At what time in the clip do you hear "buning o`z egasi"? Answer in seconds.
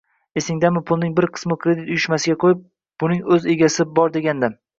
3.05-3.87